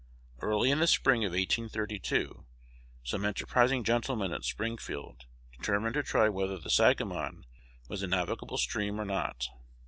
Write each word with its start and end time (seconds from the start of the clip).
Early 0.39 0.71
in 0.71 0.79
the 0.79 0.87
spring 0.87 1.23
of 1.25 1.33
1832, 1.33 2.47
some 3.03 3.23
enterprising 3.23 3.83
gentlemen 3.83 4.33
at 4.33 4.43
Springfield 4.43 5.25
determined 5.55 5.93
to 5.93 6.01
try 6.01 6.27
whether 6.27 6.57
the 6.57 6.71
Sangamon 6.71 7.45
was 7.87 8.01
a 8.01 8.07
navigable 8.07 8.57
stream 8.57 8.99
or 8.99 9.05
not. 9.05 9.49